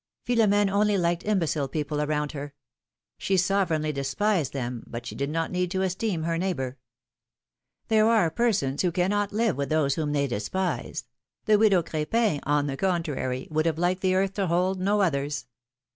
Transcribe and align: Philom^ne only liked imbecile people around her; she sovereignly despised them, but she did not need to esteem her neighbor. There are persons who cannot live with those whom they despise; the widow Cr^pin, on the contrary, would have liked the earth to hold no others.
Philom^ne 0.25 0.67
only 0.71 0.97
liked 0.97 1.23
imbecile 1.27 1.67
people 1.67 2.01
around 2.01 2.31
her; 2.31 2.55
she 3.19 3.37
sovereignly 3.37 3.91
despised 3.91 4.51
them, 4.51 4.83
but 4.87 5.05
she 5.05 5.13
did 5.13 5.29
not 5.29 5.51
need 5.51 5.69
to 5.69 5.83
esteem 5.83 6.23
her 6.23 6.39
neighbor. 6.39 6.79
There 7.87 8.07
are 8.09 8.31
persons 8.31 8.81
who 8.81 8.91
cannot 8.91 9.31
live 9.31 9.57
with 9.57 9.69
those 9.69 9.93
whom 9.93 10.11
they 10.11 10.25
despise; 10.25 11.05
the 11.45 11.59
widow 11.59 11.83
Cr^pin, 11.83 12.39
on 12.47 12.65
the 12.65 12.77
contrary, 12.77 13.47
would 13.51 13.67
have 13.67 13.77
liked 13.77 14.01
the 14.01 14.15
earth 14.15 14.33
to 14.33 14.47
hold 14.47 14.79
no 14.79 15.01
others. 15.01 15.45